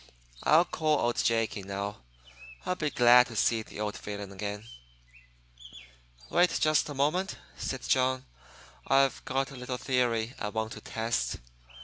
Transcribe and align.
I'll 0.41 0.65
call 0.65 0.97
old 0.97 1.17
Jake 1.23 1.55
in, 1.57 1.67
now. 1.67 1.97
I'll 2.65 2.73
be 2.73 2.89
glad 2.89 3.27
to 3.27 3.35
see 3.35 3.61
the 3.61 3.79
old 3.79 3.95
villain 3.97 4.31
again." 4.31 4.63
"Wait 6.31 6.57
just 6.59 6.89
a 6.89 6.95
moment," 6.95 7.37
said 7.55 7.83
John. 7.87 8.25
"I've 8.87 9.23
got 9.25 9.51
a 9.51 9.55
little 9.55 9.77
theory 9.77 10.33
I 10.39 10.49
want 10.49 10.71
to 10.71 10.81
test. 10.81 11.35